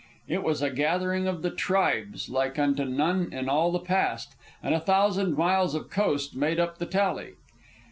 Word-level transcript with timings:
It 0.27 0.41
was 0.41 0.63
a 0.63 0.71
gathering 0.71 1.27
of 1.27 1.43
the 1.43 1.51
tribes, 1.51 2.27
like 2.27 2.57
unto 2.57 2.85
none 2.85 3.31
in 3.31 3.47
all 3.47 3.71
the 3.71 3.77
past, 3.77 4.33
and 4.63 4.73
a 4.73 4.79
thousand 4.79 5.37
miles 5.37 5.75
of 5.75 5.91
coast 5.91 6.35
made 6.35 6.59
up 6.59 6.79
the 6.79 6.87
tally. 6.87 7.35